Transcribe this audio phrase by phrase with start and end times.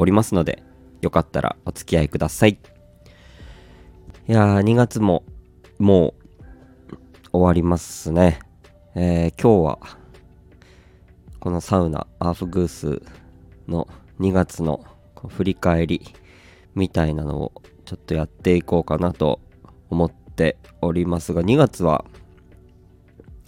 [0.00, 0.62] おりますので
[1.02, 2.58] よかったらお付き合いください。
[4.28, 5.24] いやー2月も
[5.78, 8.38] もう終わりますね、
[8.94, 9.78] えー、今日は
[11.38, 13.02] このサウナアーフグース
[13.68, 13.88] の
[14.20, 14.84] 2月の
[15.28, 16.02] 振り返り
[16.74, 17.52] みたいなのを
[17.84, 19.40] ちょっとやっていこうかなと
[19.90, 22.04] 思っておりますが2月は、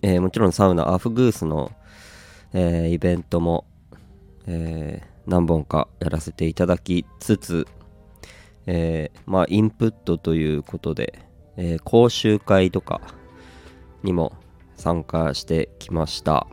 [0.02, 1.71] えー、もちろんサウナアーフグースの、
[2.52, 3.66] えー、イベントも、
[4.46, 7.66] えー、何本かやらせていただきつつ、
[8.66, 11.18] えまあインプットということで、
[11.56, 13.01] え講習会とか
[14.02, 14.32] にも
[14.76, 16.46] 参加してきました。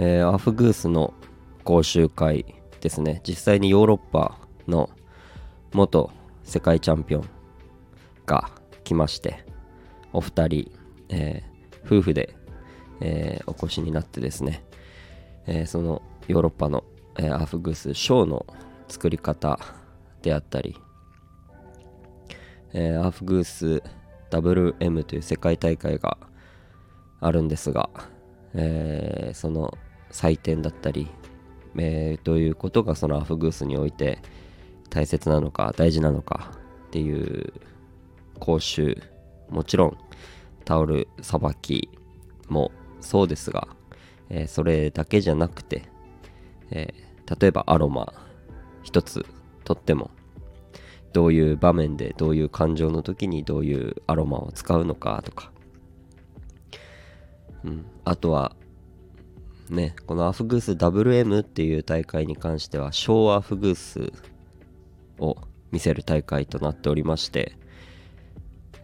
[0.00, 1.12] えー、アフグースの
[1.64, 4.90] 講習会ですね実際にヨーロッパの
[5.72, 6.12] 元
[6.44, 7.28] 世界チャンピオン
[8.24, 8.48] が
[8.84, 9.44] 来まして
[10.12, 10.70] お二人、
[11.08, 12.36] えー、夫婦で、
[13.00, 14.62] えー、お越しになってですね、
[15.48, 16.84] えそのヨーロッパの、
[17.18, 18.46] えアフグースショーの
[18.86, 19.58] 作り方
[20.22, 20.76] であったり、
[22.72, 23.82] えアフグース
[24.30, 26.18] WM という世界大会が
[27.20, 27.90] あるんですが、
[28.54, 29.76] えー、その
[30.10, 31.08] 採点だったり、
[31.76, 34.18] えー、どういうことがそのアフグースにおいて
[34.90, 36.52] 大切なのか大事なのか
[36.88, 37.52] っていう
[38.38, 38.96] 講習
[39.50, 39.98] もちろん
[40.64, 41.90] タオルさばき
[42.48, 42.70] も
[43.00, 43.68] そうですが、
[44.28, 45.84] えー、それだけじゃなくて、
[46.70, 48.12] えー、例えばアロマ
[48.82, 49.26] 一つ
[49.64, 50.10] とっても
[51.12, 55.50] どういう場面でどういう感情の時にどういうアロマを使うのかとか、
[57.64, 58.54] うん、あとは
[59.70, 64.12] ね、このアフグース WM っていう大会に関しては小アフグース
[65.18, 65.36] を
[65.70, 67.56] 見せる大会となっておりまして、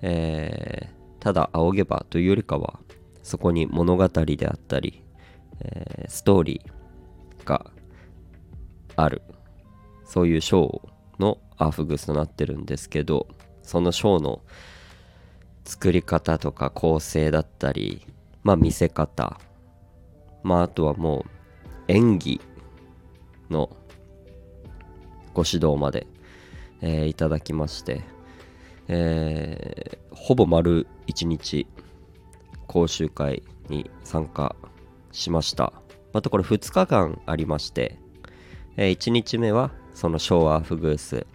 [0.03, 2.81] えー、ただ仰げばというよりかは
[3.22, 5.03] そこに物語であったり、
[5.60, 7.70] えー、ストーリーが
[8.97, 9.22] ある。
[10.05, 13.27] そういうショーのアーフグースとなってるんですけど
[13.62, 14.43] そのショーの
[15.65, 18.06] 作り方とか構成だったり
[18.43, 19.41] まあ見せ方
[20.44, 21.31] まあ、あとはもう
[21.88, 22.41] 演技
[23.50, 23.75] の
[25.32, 26.06] ご指導まで、
[26.82, 28.03] えー、いただきまして、
[28.88, 31.66] えー、ほぼ丸1日
[32.66, 34.55] 講習会に参加
[35.12, 35.72] しました。
[36.12, 37.99] またこれ2日間ありまして、
[38.76, 41.26] え、1日目はその昭和フグース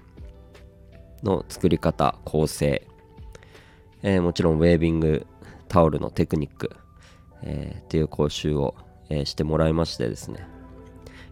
[1.24, 2.86] の作り方構成、
[4.04, 5.26] え、もちろんウェービング
[5.68, 6.72] タオルのテクニック、
[7.44, 8.76] えー、っていう講習を
[9.10, 10.48] え、してもらいましてですね、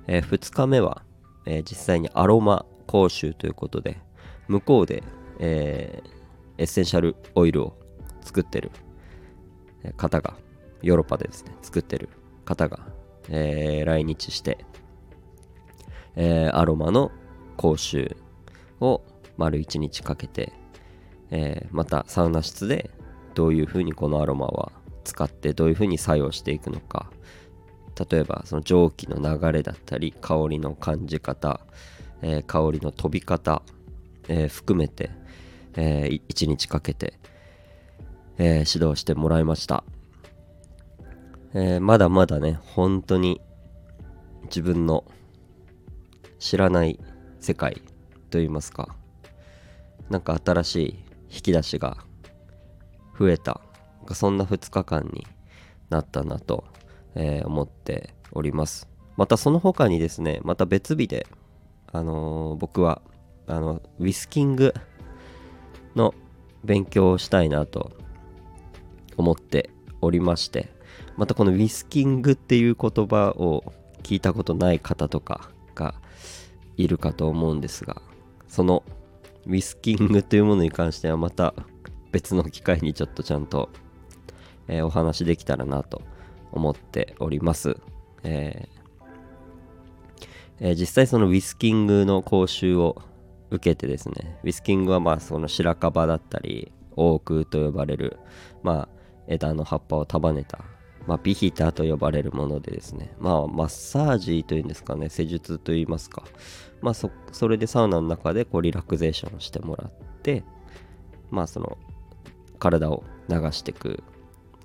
[0.08, 1.04] え、2日目は、
[1.46, 4.00] え、実際にアロマ講習ということで
[4.48, 5.04] 向こうで、
[5.40, 6.02] え
[6.58, 7.78] エッセンシャルオイルを
[8.22, 8.72] 作ってる
[9.96, 10.34] 方が
[10.82, 12.10] ヨーロッパでですね作ってる
[12.46, 12.80] 方が、
[13.30, 14.66] え来日して、
[16.18, 17.12] えアロマの
[17.56, 18.18] 講習
[18.82, 19.02] を
[19.38, 20.52] 丸1日かけて、
[21.32, 22.90] えまたサウナ室で
[23.36, 24.72] どういうふうにこのアロマは
[25.04, 27.10] 使ってどういうふうに作用していくのか。
[28.10, 31.60] 例えばその蒸気の流れだったり香りの感じ方、
[32.22, 33.64] えー、香りの飛び方、
[34.28, 35.10] えー、含めて、
[35.76, 37.14] えー、1日かけて、
[38.38, 39.84] え指導してもらいました、
[41.56, 43.42] えまだまだね本当に
[44.44, 45.04] 自分の
[46.40, 47.00] 知らない
[47.40, 47.82] 世界
[48.30, 48.96] といいますか
[50.10, 51.98] なんか新しい引き出しが
[53.20, 53.62] 増えた。
[54.14, 55.28] そんな2日間に
[55.90, 56.64] なったなと
[57.20, 58.88] えー、思っております。
[59.18, 61.26] またその他にですねまた別日で
[61.92, 63.02] あのー、僕は
[63.48, 64.74] あのウィスキング
[65.96, 66.14] の
[66.64, 67.92] 勉強をしたいなと
[69.18, 69.72] 思って
[70.02, 70.70] おりまして
[71.16, 73.74] またこのウィスキングっていう言葉を
[74.04, 75.96] 聞いたことない方とかが
[76.76, 78.02] いるかと思うんですが
[78.48, 78.84] その
[79.46, 81.54] ウィスキングというものに関してはまた
[82.12, 83.70] 別の機会にちょっとちゃんと、
[84.68, 86.02] えー、お話できたらなと
[86.52, 87.78] 思っております。
[88.24, 88.78] えー
[90.60, 93.02] えー、実際そのウィスキングの講習を
[93.52, 98.18] 受けてですね、ウィスキングはまあその白樺だったり、オークと呼ばれる、
[98.64, 98.90] まあ、
[99.28, 100.60] 枝の葉っぱを束ねた
[101.08, 106.24] まあ、ビヒターと呼ばれるものでですね、まあ、マッサージというんですかね、施術といいますか、
[106.82, 110.44] まあそ、それでサウナの中でこうリラクゼーションをしてもらって、
[111.32, 111.78] まあ、その、
[112.60, 114.04] 体を流していく、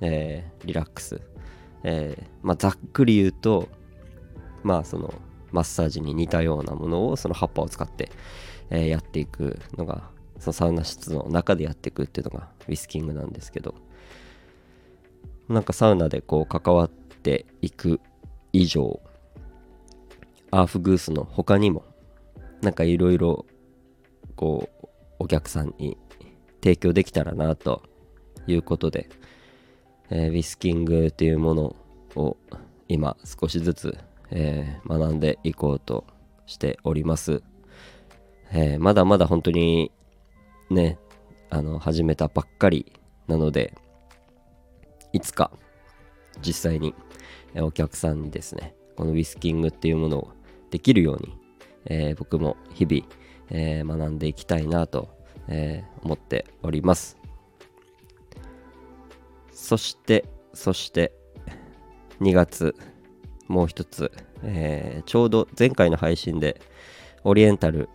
[0.01, 1.21] えー、リラックス、
[1.85, 3.69] えー、まあ、ざっくり言うと、
[4.65, 5.15] まあ、その、
[5.53, 8.11] マッサージに似たようなものをその葉っぱを使って、
[8.71, 13.75] えー、やっていくのがそのサウナ室の中でやっていくっていうのがウィスキングなんですけど。
[15.53, 18.01] なんかサウナでこう関わっていく
[18.53, 19.01] 以上
[20.51, 21.85] アーフグースの他にも
[22.63, 23.47] なんかいろいろ
[24.37, 24.89] こう
[25.19, 25.97] お客さんに
[26.63, 27.83] 提供できたらなと
[28.47, 29.09] いうことで、
[30.11, 31.77] えー、ウィスキングっていうもの
[32.17, 32.37] を
[32.89, 33.99] 今少しずつ、
[34.31, 36.05] えー、学んでいこうと
[36.47, 37.43] しております、
[38.53, 39.91] えー、まだまだ本当に
[40.71, 40.99] ね
[41.51, 42.93] あの始めたばっかり
[43.27, 43.75] なので
[45.13, 45.51] いつか
[46.41, 46.95] 実際に
[47.57, 50.33] お客さんにですねこのウィスキングっていうものを
[50.71, 51.39] できるように、
[51.87, 53.07] えー、僕も日々、
[53.51, 55.09] えー、学んでいきたいなと、
[55.49, 57.19] えー、思っております。
[59.53, 60.25] そして
[60.55, 61.13] そして
[62.21, 62.75] 2月
[63.49, 64.11] もう一つ、
[64.43, 66.61] えちょうど前回の配信で
[67.25, 67.89] オリエンタル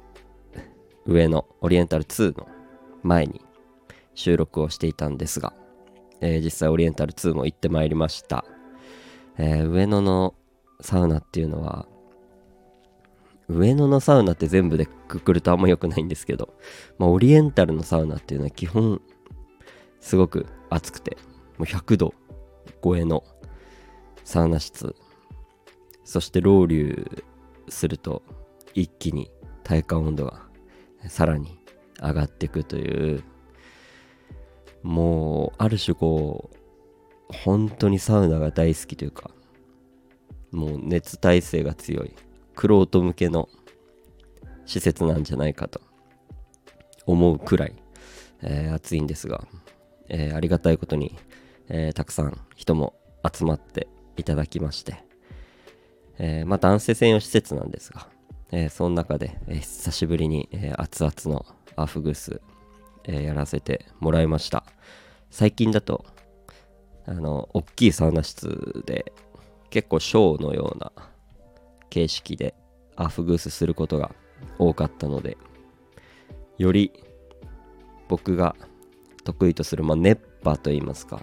[1.06, 2.48] 上のオリエンタル2の
[3.02, 3.42] 前に
[4.13, 5.54] 収録をしていたんですが、
[6.22, 8.46] えー、実際オリエンタル2も行ってまいりました、
[9.38, 10.34] えー、上野の
[10.81, 11.88] サウナっていうのは
[13.50, 16.54] 上野のサウナって全部でくくるとあんま良くないんですけど、
[16.98, 19.02] まあ、オリエンタルのサウナっていうのは基本
[20.02, 21.18] すごく暑くて
[21.58, 22.14] もう100度
[22.84, 23.24] 超えの
[24.24, 24.96] サウナ室。
[26.04, 27.24] そしてロウリュ
[27.68, 28.24] すると
[28.74, 29.30] 一気に
[29.63, 30.48] 体感温度が
[31.10, 31.60] さらに
[32.02, 33.24] 上がっていくという
[34.83, 36.57] もうある種こう
[37.33, 39.31] 本当にサウナが大好きというか
[40.51, 42.13] もう熱耐性が強い
[42.56, 43.50] クロート向けの
[44.65, 45.81] 施設なんじゃないかと
[47.06, 47.74] 思うくらい、
[48.41, 49.47] えー、暑いんですが、
[50.09, 51.18] えー、ありがたいことに、
[51.69, 52.94] えー、たくさん人も
[53.33, 53.88] 集まって
[54.18, 55.03] いただきまして、
[56.18, 58.07] えまあ男性専用施設なんですが、
[58.51, 61.45] えその中で、え久しぶりに、え熱々の
[61.75, 62.41] アフグース、
[63.07, 64.63] えやらせてもらいました。
[65.31, 66.06] 最近だと
[67.06, 69.13] あの大きいサウナ室で
[69.69, 70.92] 結構ショーのような
[71.89, 72.54] 形式で
[72.95, 74.12] アフグースすることが
[74.59, 75.38] 多かったので
[76.57, 76.92] より
[78.07, 78.56] 僕が
[79.24, 81.21] 得意とする、まあ、熱波といいますか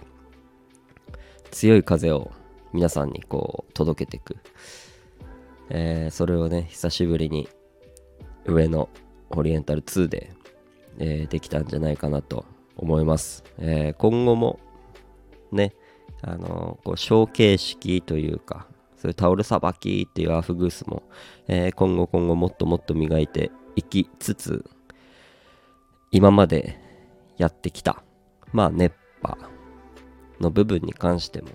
[1.51, 2.31] 強い風を
[2.73, 4.37] 皆さんにこう届けていく、
[5.69, 7.47] えー、それをね久しぶりに
[8.45, 8.89] 上の
[9.29, 10.33] オリエンタル2で、
[10.99, 12.45] えー、できたんじゃないかなと
[12.77, 13.43] 思います。
[13.57, 14.59] えー、今後も
[15.51, 15.73] ね、
[16.21, 21.03] あのー、こう小形式というか、そういうタオルさばきっていうアーフグースも、
[21.47, 24.65] え、今後今後もっともっと磨いていきつつ、
[26.11, 26.79] 今まで
[27.37, 28.03] やってきた、
[28.51, 29.37] まあ熱波
[30.39, 31.49] の部分に関しても、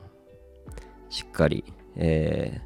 [1.08, 1.64] しっかり、
[1.96, 2.60] え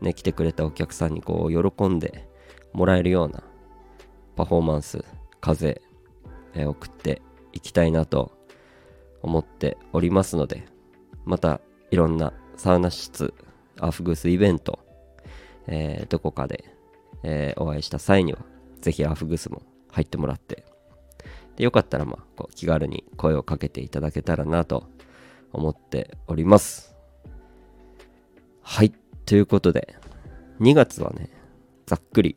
[0.00, 2.28] ー、ね、来てくれたお客さんにこう喜んで
[2.72, 3.42] もらえるような
[4.36, 5.04] パフォーマンス、
[5.40, 5.82] 風、
[6.66, 7.22] 送って
[7.52, 8.32] いきたいなと
[9.22, 10.66] 思っておりますので、
[11.24, 11.60] また
[11.90, 13.34] いろんなサウナ室、
[13.80, 14.78] アフグースイベント、
[15.66, 16.64] えー、どこかで、
[17.22, 18.40] えー、お会いした際には、
[18.80, 20.64] ぜひアフグースも入ってもらって、
[21.56, 24.88] でよかったら、まあ、こう気軽に声をかけていただけたらなと
[25.52, 26.94] 思っております。
[28.62, 28.92] はい、
[29.24, 29.96] ということで、
[30.60, 31.30] 2月はね、
[31.86, 32.36] ざっくり、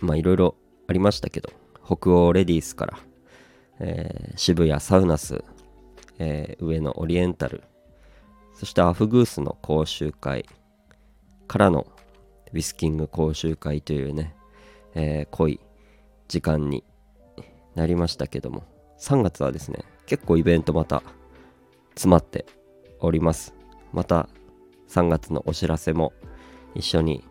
[0.00, 1.50] まあいろいろありましたけど、
[1.86, 2.98] 北欧レディースから、
[3.78, 5.44] えー、渋谷サウナス、
[6.18, 7.62] えー、上野オリエンタル、
[8.54, 10.46] そしてアフグースの講習会
[11.46, 11.86] からの
[12.52, 14.34] ウィスキング講習会というね、
[14.96, 15.60] えー、濃い
[16.26, 16.82] 時間に
[17.76, 18.64] なりましたけども、
[18.98, 21.04] 3月はですね、結構イベントまた
[21.90, 22.46] 詰まって
[22.98, 23.54] おります。
[23.92, 24.28] また
[24.88, 26.12] 3月のお知らせも
[26.74, 27.24] 一緒に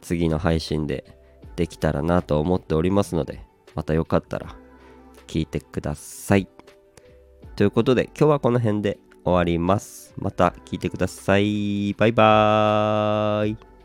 [0.00, 1.18] 次の配信で
[1.56, 3.45] できたらなと思っておりますので、
[3.76, 4.56] またよかったら
[5.28, 6.48] 聞いてください。
[7.54, 10.14] ということで今日はこの辺で終わります。
[10.16, 11.94] また聞いてください。
[11.94, 13.75] バイバーイ。